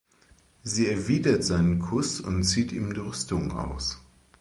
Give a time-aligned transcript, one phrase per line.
[0.63, 4.01] Sie erwidert seinen Kuss und zieht ihm die Rüstung aus.